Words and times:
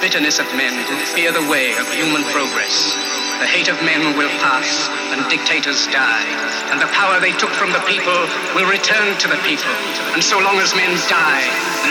bitterness 0.00 0.38
of 0.38 0.46
men 0.56 0.72
who 0.88 0.96
fear 1.12 1.30
the 1.30 1.44
way 1.48 1.76
of 1.76 1.86
human 1.92 2.24
progress. 2.32 2.96
The 3.40 3.46
hate 3.46 3.68
of 3.68 3.76
men 3.84 4.16
will 4.16 4.32
pass 4.40 4.88
and 5.12 5.28
dictators 5.28 5.86
die, 5.88 6.24
and 6.72 6.80
the 6.80 6.88
power 6.88 7.20
they 7.20 7.32
took 7.32 7.50
from 7.50 7.72
the 7.72 7.84
people 7.86 8.16
will 8.56 8.68
return 8.68 9.16
to 9.18 9.28
the 9.28 9.40
people. 9.44 9.72
And 10.16 10.24
so 10.24 10.38
long 10.40 10.56
as 10.58 10.74
men 10.74 10.96
die, 11.08 11.44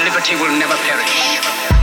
liberty 0.05 0.35
will 0.35 0.57
never 0.57 0.75
perish. 0.89 1.78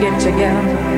Together 0.00 0.97